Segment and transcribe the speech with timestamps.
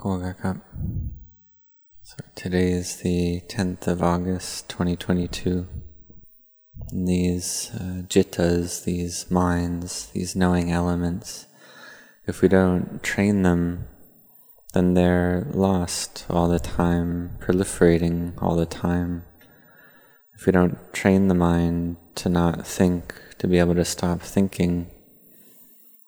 [0.00, 0.34] Koga
[2.02, 5.68] So today is the 10th of August 2022.
[6.90, 11.46] And these uh, jittas, these minds, these knowing elements,
[12.26, 13.86] if we don't train them,
[14.74, 19.24] then they're lost all the time, proliferating all the time.
[20.40, 24.90] If we don't train the mind to not think, to be able to stop thinking,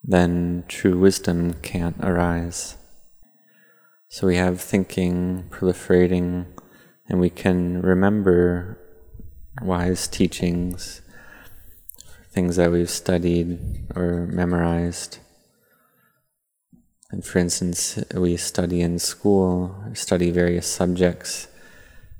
[0.03, 2.79] then true wisdom can't arise.
[4.09, 6.47] So we have thinking proliferating,
[7.11, 8.79] and we can remember
[9.61, 11.03] wise teachings,
[12.31, 13.59] things that we've studied
[13.95, 15.19] or memorized.
[17.11, 21.49] And for instance, we study in school, study various subjects,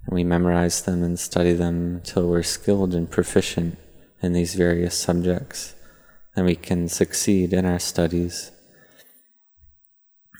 [0.09, 3.79] we memorize them and study them till we're skilled and proficient
[4.21, 5.75] in these various subjects.
[6.35, 8.51] Then we can succeed in our studies.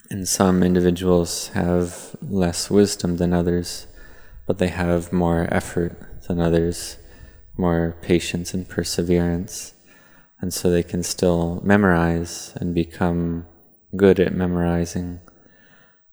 [0.09, 3.87] And some individuals have less wisdom than others,
[4.45, 5.95] but they have more effort
[6.27, 6.97] than others,
[7.57, 9.73] more patience and perseverance.
[10.39, 13.45] And so they can still memorize and become
[13.95, 15.21] good at memorizing.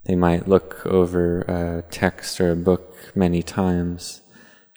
[0.04, 4.22] They might look over a text or a book many times,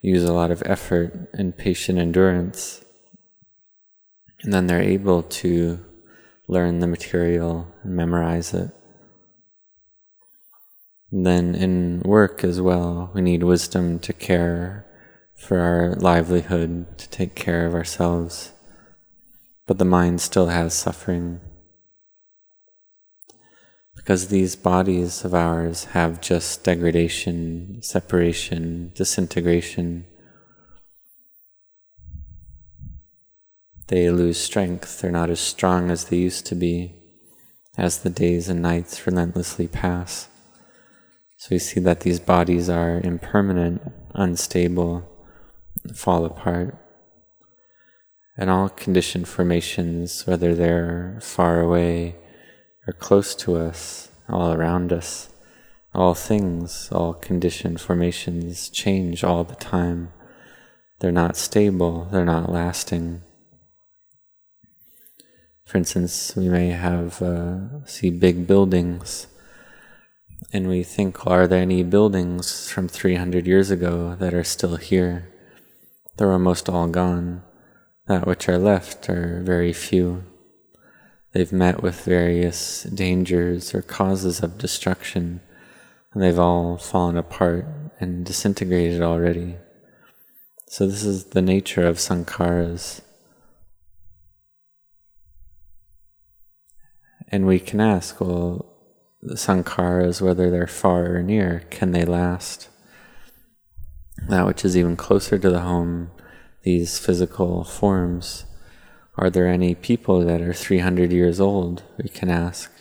[0.01, 2.83] use a lot of effort and patient endurance,
[4.43, 5.79] and then they're able to
[6.47, 8.71] learn the material and memorize it.
[11.11, 14.85] And Then in work as well, we need wisdom to care
[15.35, 18.51] for our livelihood, to take care of ourselves.
[19.67, 21.39] But the mind still has suffering.
[24.03, 30.05] Because these bodies of ours have just degradation, separation, disintegration.
[33.87, 36.95] They lose strength, they're not as strong as they used to be
[37.77, 40.27] as the days and nights relentlessly pass.
[41.37, 43.81] So we see that these bodies are impermanent,
[44.13, 45.09] unstable,
[45.95, 46.77] fall apart.
[48.37, 52.15] And all conditioned formations, whether they're far away
[52.87, 55.29] or close to us, all around us,
[55.93, 60.11] all things, all conditioned formations change all the time.
[60.99, 63.21] They're not stable, they're not lasting.
[65.65, 69.27] For instance, we may have uh, see big buildings
[70.51, 75.29] and we think, are there any buildings from 300 years ago that are still here?
[76.17, 77.43] They're almost all gone.
[78.07, 80.23] That which are left are very few.
[81.33, 85.41] They've met with various dangers or causes of destruction,
[86.13, 87.65] and they've all fallen apart
[87.99, 89.55] and disintegrated already.
[90.67, 93.01] So, this is the nature of sankharas.
[97.29, 98.73] And we can ask, well,
[99.19, 102.69] the sankharas, whether they're far or near, can they last?
[104.27, 106.11] That which is even closer to the home,
[106.61, 108.45] these physical forms.
[109.17, 111.83] Are there any people that are 300 years old?
[112.01, 112.71] We can ask.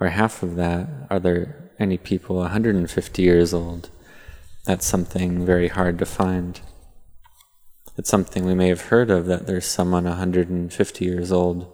[0.00, 3.90] Or half of that, are there any people 150 years old?
[4.64, 6.60] That's something very hard to find.
[7.96, 11.70] It's something we may have heard of that there's someone 150 years old,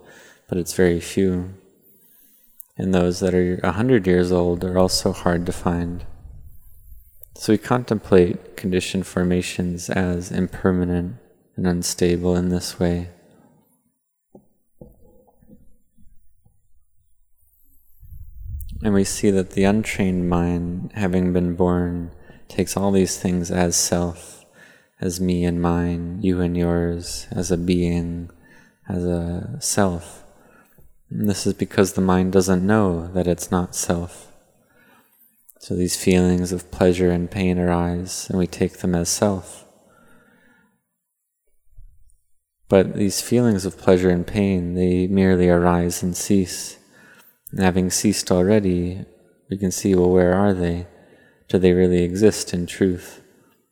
[0.49, 1.55] but it's very few
[2.79, 6.07] and those that are a hundred years old are also hard to find.
[7.35, 11.17] So we contemplate conditioned formations as impermanent
[11.57, 13.11] and unstable in this way.
[18.83, 22.13] And we see that the untrained mind, having been born,
[22.47, 24.45] takes all these things as self,
[25.01, 28.31] as me and mine, you and yours, as a being,
[28.89, 30.25] as a self.
[31.11, 34.33] And this is because the mind doesn't know that it's not self.
[35.61, 39.65] So these feelings of pleasure and pain arise, and we take them as self.
[42.69, 46.78] But these feelings of pleasure and pain, they merely arise and cease.
[47.51, 49.05] And having ceased already,
[49.51, 50.87] we can see, well, where are they?
[51.49, 53.23] Do they really exist in truth?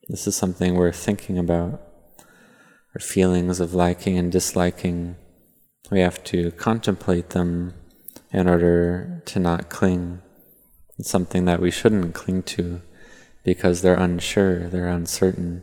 [0.08, 1.82] This is something worth thinking about.
[2.94, 5.16] Our feelings of liking and disliking
[5.90, 7.74] we have to contemplate them
[8.32, 10.20] in order to not cling.
[10.98, 12.82] It's something that we shouldn't cling to
[13.44, 15.62] because they're unsure, they're uncertain.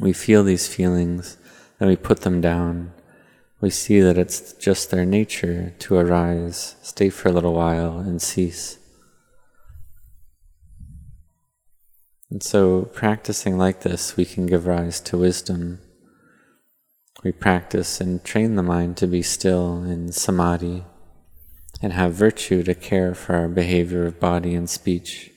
[0.00, 1.36] We feel these feelings,
[1.78, 2.92] then we put them down.
[3.60, 8.20] We see that it's just their nature to arise, stay for a little while, and
[8.20, 8.78] cease.
[12.30, 15.80] And so, practicing like this, we can give rise to wisdom.
[17.22, 20.84] We practice and train the mind to be still in samadhi
[21.82, 25.30] and have virtue to care for our behavior of body and speech.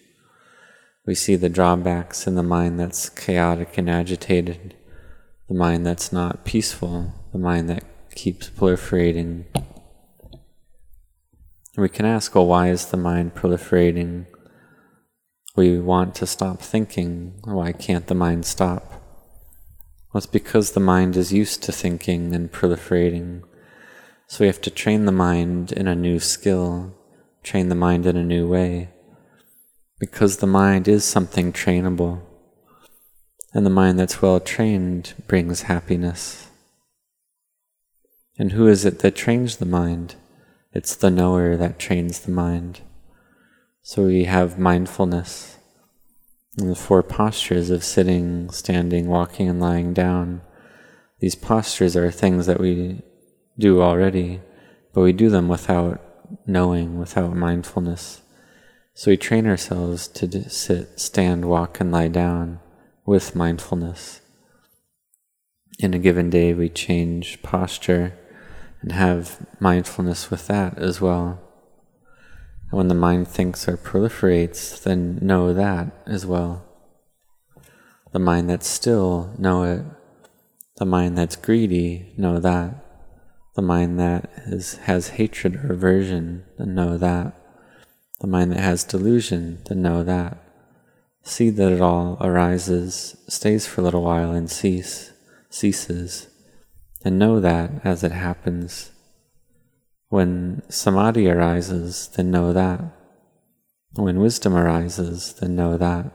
[1.06, 4.76] We see the drawbacks in the mind that's chaotic and agitated,
[5.50, 7.84] the mind that's not peaceful, the mind that
[8.15, 9.45] keeps proliferating.
[11.75, 14.27] We can ask, well, why is the mind proliferating?
[15.56, 17.39] We want to stop thinking.
[17.44, 18.92] Why can't the mind stop?
[20.13, 23.44] Well, it's because the mind is used to thinking and proliferating.
[24.27, 26.95] So we have to train the mind in a new skill,
[27.44, 28.89] train the mind in a new way,
[30.00, 32.21] because the mind is something trainable,
[33.54, 36.50] and the mind that's well trained brings happiness.
[38.38, 40.15] And who is it that trains the mind?
[40.74, 42.81] It's the knower that trains the mind.
[43.83, 45.57] So we have mindfulness.
[46.57, 50.41] And the four postures of sitting, standing, walking, and lying down.
[51.19, 53.01] These postures are things that we
[53.57, 54.41] do already,
[54.94, 56.01] but we do them without
[56.47, 58.21] knowing, without mindfulness.
[58.95, 62.59] So we train ourselves to sit, stand, walk, and lie down
[63.06, 64.21] with mindfulness.
[65.80, 68.13] In a given day, we change posture
[68.83, 71.41] and have mindfulness with that as well.
[72.69, 76.63] And when the mind thinks or proliferates, then know that as well.
[78.12, 79.83] The mind that's still, know it.
[80.77, 82.83] The mind that's greedy, know that
[83.56, 87.33] the mind that is, has hatred or aversion, then know that.
[88.19, 90.38] The mind that has delusion, then know that.
[91.24, 95.12] See that it all arises, stays for a little while, and cease,
[95.50, 96.27] ceases,
[97.04, 98.92] and know that as it happens.
[100.10, 102.82] When samadhi arises, then know that.
[103.96, 106.12] When wisdom arises, then know that.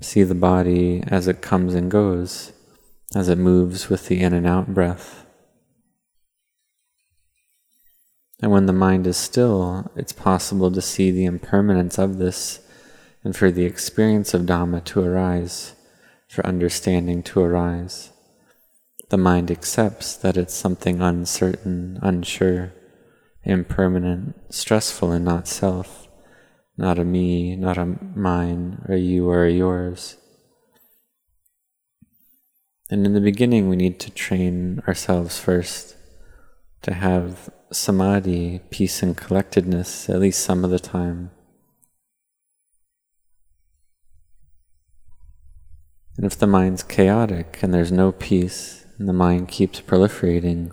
[0.00, 2.52] See the body as it comes and goes
[3.14, 5.26] as it moves with the in and out breath.
[8.42, 12.60] And when the mind is still, it's possible to see the impermanence of this
[13.22, 15.74] and for the experience of Dhamma to arise,
[16.34, 18.10] for understanding to arise.
[19.10, 22.72] The mind accepts that it's something uncertain, unsure,
[23.44, 26.08] impermanent, stressful, and not self,
[26.76, 30.16] not a me, not a mine, or you or a yours.
[32.90, 35.96] And in the beginning, we need to train ourselves first
[36.82, 41.30] to have samadhi, peace, and collectedness at least some of the time.
[46.16, 50.70] And if the mind's chaotic and there's no peace, and the mind keeps proliferating,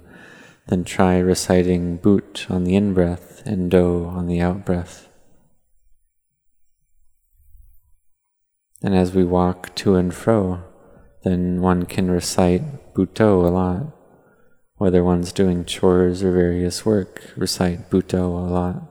[0.68, 5.08] then try reciting Bud on the in breath and dho on the out breath.
[8.84, 10.64] And as we walk to and fro,
[11.24, 13.96] then one can recite Buddho a lot.
[14.78, 18.84] Whether one's doing chores or various work, recite Buddho a lot.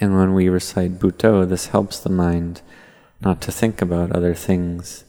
[0.00, 2.62] And when we recite Buddho, this helps the mind
[3.24, 5.04] not to think about other things,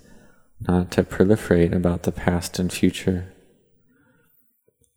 [0.62, 3.34] not to proliferate about the past and future.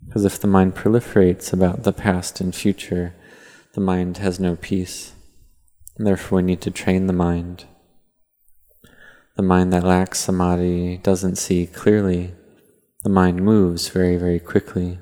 [0.07, 3.15] Because if the mind proliferates about the past and future,
[3.75, 5.13] the mind has no peace.
[5.99, 7.65] And therefore, we need to train the mind
[9.37, 12.33] the mind that lacks samadhi doesn't see clearly.
[13.05, 14.99] The mind moves very, very quickly.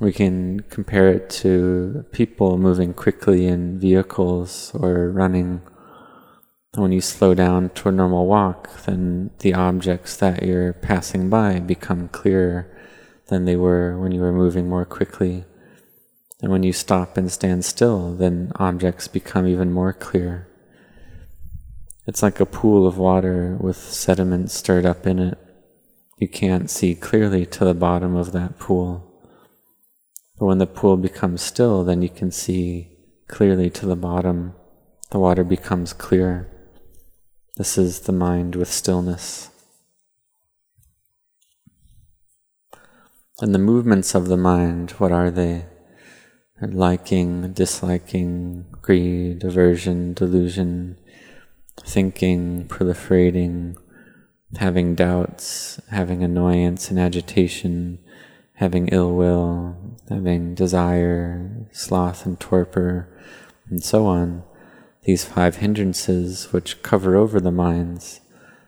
[0.00, 5.60] We can compare it to people moving quickly in vehicles or running.
[6.74, 11.60] When you slow down to a normal walk, then the objects that you're passing by
[11.60, 12.74] become clearer
[13.26, 15.44] than they were when you were moving more quickly.
[16.40, 20.48] And when you stop and stand still, then objects become even more clear.
[22.06, 25.38] It's like a pool of water with sediment stirred up in it.
[26.16, 29.09] You can't see clearly to the bottom of that pool.
[30.40, 32.96] But when the pool becomes still, then you can see
[33.28, 34.54] clearly to the bottom.
[35.10, 36.50] The water becomes clear.
[37.58, 39.50] This is the mind with stillness.
[43.42, 45.66] And the movements of the mind, what are they?
[46.62, 50.96] liking, disliking, greed, aversion, delusion,
[51.86, 53.76] thinking, proliferating,
[54.56, 57.98] having doubts, having annoyance and agitation,
[58.60, 59.74] having ill will,
[60.10, 63.08] having desire, sloth and torpor,
[63.70, 64.42] and so on,
[65.04, 68.20] these five hindrances which cover over the minds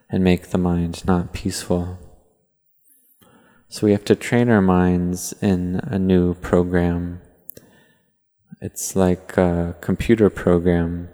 [0.09, 1.99] and make the mind not peaceful.
[3.69, 7.21] So we have to train our minds in a new program.
[8.61, 11.09] It's like a computer program.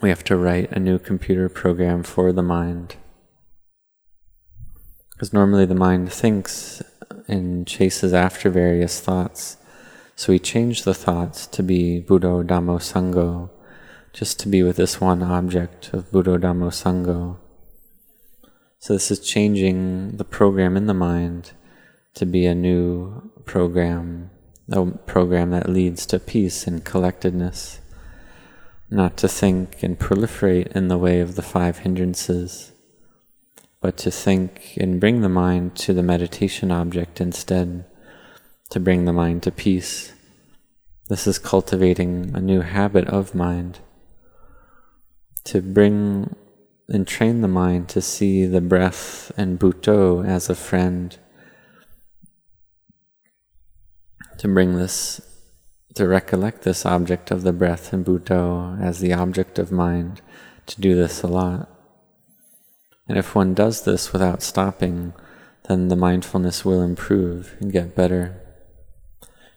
[0.00, 2.94] We have to write a new computer program for the mind.
[5.10, 6.82] Because normally the mind thinks
[7.30, 9.56] and chases after various thoughts.
[10.16, 13.48] So we change the thoughts to be Buddho Dhammo Sangho,
[14.12, 17.38] just to be with this one object of Buddho Dhammo Sangho.
[18.78, 21.52] So this is changing the program in the mind
[22.14, 24.30] to be a new program,
[24.70, 27.80] a program that leads to peace and collectedness,
[28.90, 32.72] not to think and proliferate in the way of the five hindrances,
[33.80, 37.84] but to think and bring the mind to the meditation object instead,
[38.70, 40.12] to bring the mind to peace.
[41.08, 43.80] This is cultivating a new habit of mind,
[45.44, 46.34] to bring
[46.88, 51.16] and train the mind to see the breath and Buddho as a friend
[54.40, 55.20] to bring this,
[55.94, 60.22] to recollect this object of the breath and Buddho as the object of mind,
[60.64, 61.79] to do this a lot.
[63.10, 65.14] And if one does this without stopping,
[65.66, 68.40] then the mindfulness will improve and get better.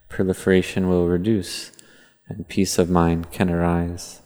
[0.10, 1.72] Proliferation will reduce,
[2.28, 4.24] and peace of mind can arise.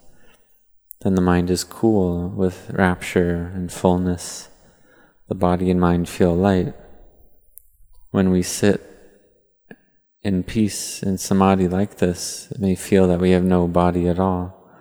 [1.02, 4.48] Then the mind is cool with rapture and fullness.
[5.28, 6.74] The body and mind feel light.
[8.12, 8.82] When we sit
[10.24, 14.20] in peace in samadhi like this, it may feel that we have no body at
[14.20, 14.72] all.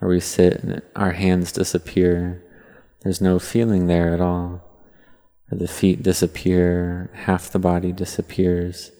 [0.00, 2.44] Or we sit and our hands disappear.
[3.06, 4.64] There's no feeling there at all.
[5.52, 8.90] Or the feet disappear, half the body disappears.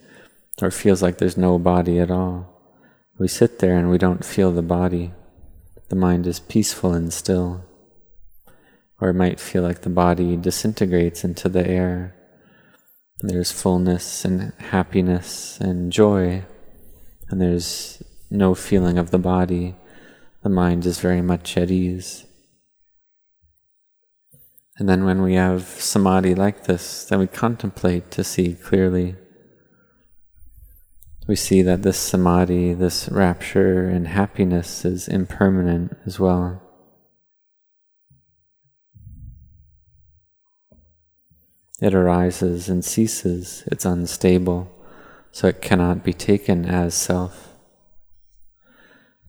[0.62, 2.62] Or feels like there's no body at all.
[3.18, 5.12] We sit there and we don't feel the body.
[5.88, 7.64] The mind is peaceful and still.
[9.00, 12.14] Or it might feel like the body disintegrates into the air
[13.22, 16.44] there's fullness and happiness and joy,
[17.28, 19.74] and there's no feeling of the body.
[20.44, 22.25] The mind is very much at ease.
[24.78, 29.16] And then when we have samadhi like this, then we contemplate to see clearly.
[31.26, 36.62] We see that this samadhi, this rapture and happiness is impermanent as well.
[41.80, 44.70] It arises and ceases, it's unstable,
[45.30, 47.54] so it cannot be taken as self.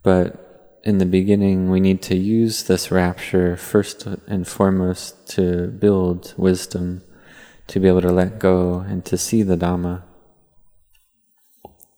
[0.02, 0.47] But
[0.84, 7.04] in the beginning, we need to use this rapture first and foremost to build wisdom,
[7.68, 10.04] to be able to let go and to see the Dhamma.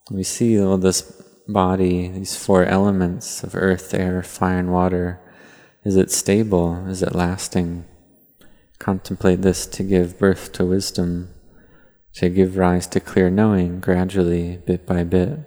[0.09, 1.01] We see all this
[1.47, 5.19] body, these four elements of earth, air, fire, and water.
[5.83, 6.87] Is it stable?
[6.87, 7.85] Is it lasting?
[8.79, 11.29] Contemplate this to give birth to wisdom,
[12.13, 15.39] to give rise to clear knowing gradually, bit by bit.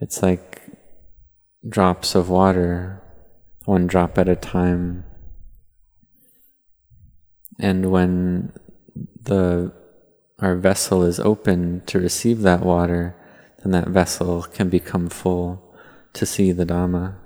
[0.00, 0.62] It's like
[1.68, 3.02] drops of water,
[3.64, 5.04] one drop at a time.
[7.58, 8.52] And when
[9.22, 9.72] the
[10.40, 13.16] our vessel is open to receive that water,
[13.62, 15.74] then that vessel can become full
[16.12, 17.16] to see the Dhamma.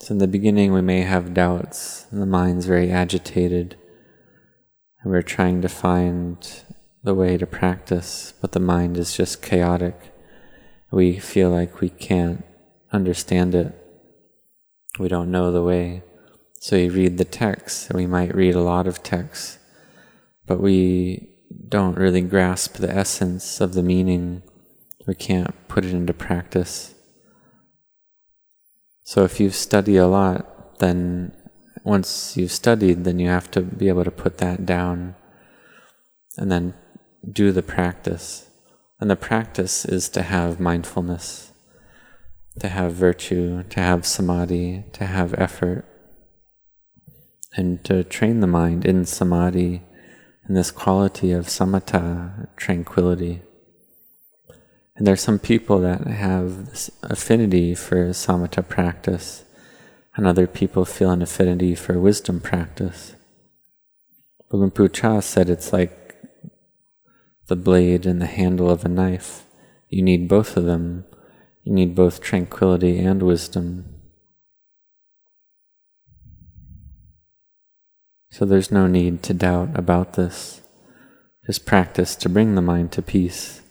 [0.00, 3.76] So in the beginning, we may have doubts, and the mind's very agitated,
[5.02, 6.64] and we're trying to find
[7.02, 10.12] the way to practice, but the mind is just chaotic.
[10.90, 12.44] We feel like we can't
[12.92, 13.74] understand it.
[14.98, 16.02] We don't know the way.
[16.60, 19.58] So we read the text, we might read a lot of texts,
[20.46, 21.28] but we
[21.68, 24.42] don't really grasp the essence of the meaning.
[25.06, 26.94] We can't put it into practice.
[29.04, 31.32] So if you study a lot, then
[31.84, 35.14] once you've studied, then you have to be able to put that down
[36.36, 36.74] and then
[37.30, 38.47] do the practice.
[39.00, 41.52] And the practice is to have mindfulness,
[42.58, 45.84] to have virtue, to have samadhi, to have effort,
[47.56, 49.82] and to train the mind in samadhi,
[50.48, 53.42] in this quality of samatha, tranquility.
[54.96, 59.44] And there's some people that have this affinity for samatha practice,
[60.16, 63.14] and other people feel an affinity for wisdom practice.
[64.50, 66.07] Luang Cha said it's like
[67.48, 69.44] the blade and the handle of a knife.
[69.88, 71.04] You need both of them.
[71.64, 73.86] You need both tranquility and wisdom.
[78.30, 80.60] So there's no need to doubt about this.
[81.46, 83.62] Just practice to bring the mind to peace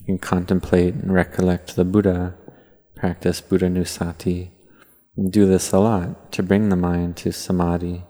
[0.00, 2.34] You can contemplate and recollect the Buddha,
[2.96, 4.48] practice Buddhanussati,
[5.16, 8.04] and do this a lot to bring the mind to samadhi.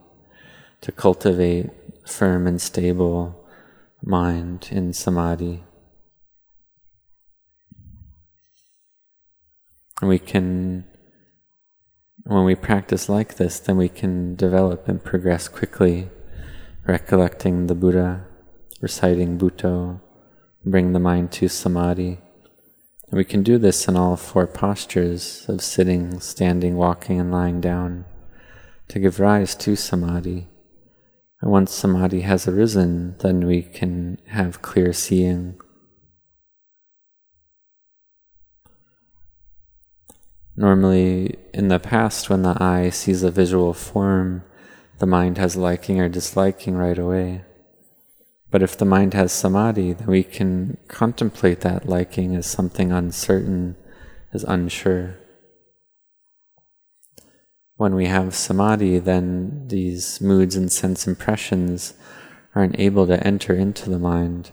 [0.81, 1.71] to cultivate
[2.07, 3.48] firm and stable
[4.03, 5.65] mind in samadhi.
[10.01, 10.85] We can,
[12.25, 16.09] when we practice like this, then we can develop and progress quickly,
[16.87, 18.25] recollecting the Buddha,
[18.81, 20.01] reciting Buddho,
[20.65, 22.19] bring the mind to samadhi.
[23.11, 28.05] We can do this in all four postures of sitting, standing, walking, and lying down
[28.89, 30.47] to give rise to samadhi.
[31.43, 35.59] Once samadhi has arisen, then we can have clear seeing.
[40.57, 44.43] Normally, in the past, when the eye sees a visual form,
[44.99, 47.45] the mind has liking or disliking right away.
[48.51, 53.77] But if the mind has samadhi, then we can contemplate that liking as something uncertain,
[54.33, 55.19] as unsure.
[57.79, 61.95] When we have samadhi, then these moods and sense impressions
[62.53, 64.51] aren't able to enter into the mind.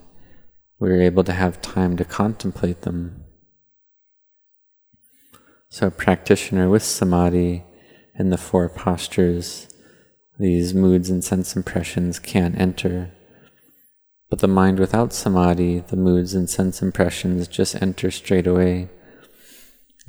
[0.78, 3.24] We're able to have time to contemplate them.
[5.70, 7.64] So, a practitioner with samadhi
[8.14, 9.70] in the four postures,
[10.38, 13.12] these moods and sense impressions can't enter.
[14.30, 18.90] But the mind without samadhi, the moods and sense impressions just enter straight away.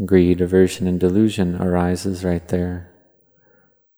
[0.04, 2.92] Greed, aversion, and delusion arises right there.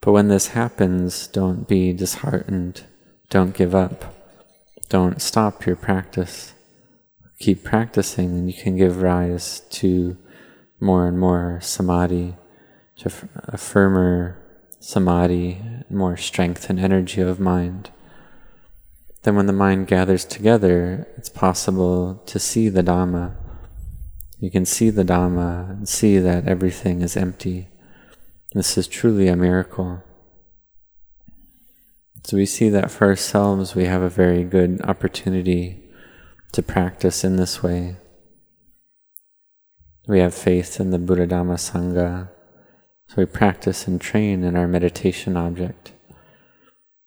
[0.01, 2.85] But when this happens, don't be disheartened.
[3.31, 4.15] Don't give up.
[4.89, 6.55] Don't stop your practice.
[7.41, 10.17] Keep practicing, and you can give rise to
[10.81, 12.37] more and more samadhi,
[12.97, 13.13] to
[13.49, 14.39] a firmer
[14.81, 17.91] samadhi, more strength and energy of mind.
[19.23, 23.35] Then, when the mind gathers together, it's possible to see the Dhamma.
[24.39, 27.69] You can see the Dhamma and see that everything is empty.
[28.53, 30.03] This is truly a miracle.
[32.25, 35.83] So, we see that for ourselves, we have a very good opportunity
[36.53, 37.97] to practice in this way.
[40.07, 42.31] We have faith in the Buddha Dhamma Sangha,
[43.07, 45.93] so we practice and train in our meditation object.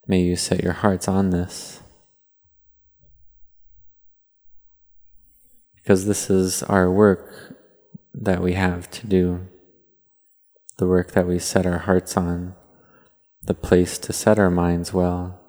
[0.07, 1.81] May you set your hearts on this.
[5.75, 7.55] Because this is our work
[8.13, 9.47] that we have to do,
[10.81, 12.55] the work that we set our hearts on,
[13.43, 15.39] the place to set our minds well.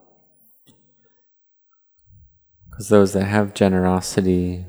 [2.68, 4.66] Because those that have generosity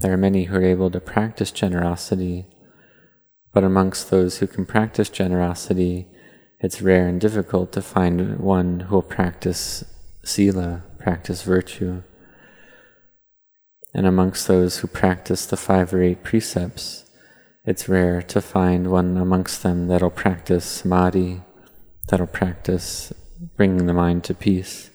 [0.00, 2.46] there are many who are able to practice generosity,
[3.52, 6.06] but amongst those who can practice generosity,
[6.60, 9.84] it's rare and difficult to find one who will practice
[10.24, 12.04] sila, practice virtue.
[13.92, 17.04] And amongst those who practice the five or eight precepts,
[17.68, 21.42] it's rare to find one amongst them that'll practice samadhi,
[22.08, 23.12] that'll practice
[23.58, 24.88] bringing the mind to peace.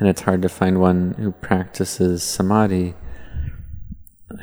[0.00, 2.94] And it's hard to find one who practices samadhi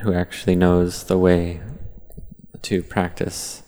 [0.03, 1.59] who actually knows the way
[2.61, 3.61] to practice.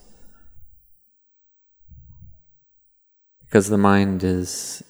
[3.42, 4.82] Because the mind is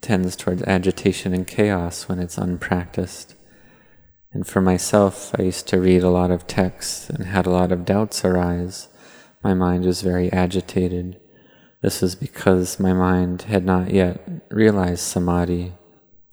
[0.00, 3.34] tends towards agitation and chaos when it's unpracticed.
[4.34, 7.70] And for myself, I used to read a lot of texts and had a lot
[7.70, 8.88] of doubts arise.
[9.44, 11.20] My mind was very agitated.
[11.82, 14.20] This was because my mind had not yet
[14.50, 15.74] realized samadhi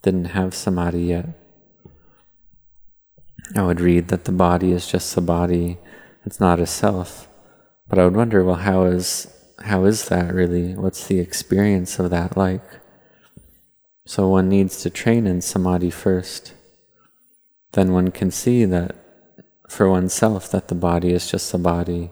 [0.01, 1.29] didn't have samadhi yet.
[3.55, 5.77] I would read that the body is just a body,
[6.25, 7.27] it's not a self.
[7.87, 9.27] But I would wonder, well, how is
[9.65, 10.73] how is that really?
[10.73, 12.63] What's the experience of that like?
[14.07, 16.53] So one needs to train in samadhi first.
[17.73, 18.95] Then one can see that
[19.69, 22.11] for oneself that the body is just a body.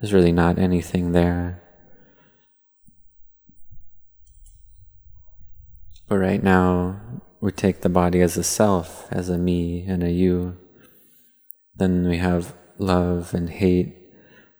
[0.00, 1.62] There's really not anything there.
[6.08, 7.00] But right now,
[7.40, 10.58] we take the body as a self, as a me and a you.
[11.76, 13.96] Then we have love and hate,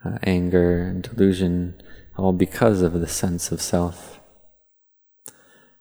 [0.05, 1.83] uh, anger and delusion,
[2.17, 4.21] all because of the sense of self.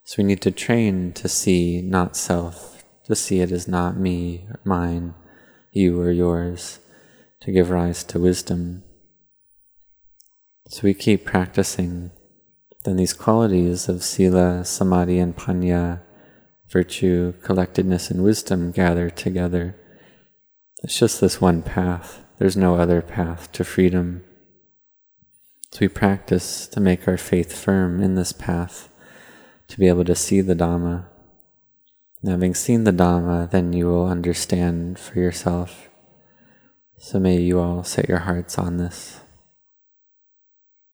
[0.03, 2.78] So we need to train to see not self,
[3.09, 5.13] to see it as not me, or mine,
[5.73, 6.79] you or yours,
[7.41, 8.83] to give rise to wisdom.
[10.69, 12.11] So we keep practicing
[12.85, 16.01] then these qualities of sila, samadhi, and panya,
[16.69, 19.75] virtue, collectedness, and wisdom gather together.
[20.83, 22.21] It's just this one path.
[22.37, 24.23] There's no other path to freedom.
[25.71, 28.89] So we practice to make our faith firm in this path,
[29.67, 31.05] to be able to see the Dhamma.
[32.25, 35.89] Having seen the Dhamma, then you will understand for yourself.
[36.97, 39.18] So may you all set your hearts on this.